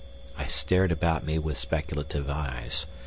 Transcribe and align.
I 0.35 0.47
stared 0.47 0.91
about 0.91 1.23
me 1.23 1.37
with 1.37 1.59
speculative 1.59 2.27
eyes. 2.27 2.87